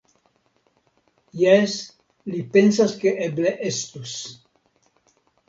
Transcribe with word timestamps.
Jes, 1.41 1.75
li 2.31 2.41
pensas, 2.57 2.97
ke 3.05 3.15
eble 3.27 3.53
estus. 3.71 4.17